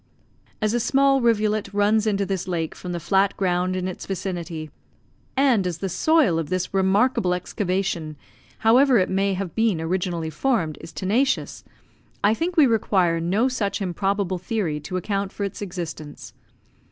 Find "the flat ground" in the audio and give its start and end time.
2.91-3.75